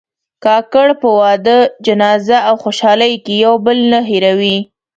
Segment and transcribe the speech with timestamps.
[0.43, 4.57] کاکړ په واده، جنازه او خوشحالۍ کې یو بل نه هېروي.